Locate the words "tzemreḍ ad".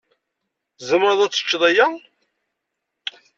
0.77-1.31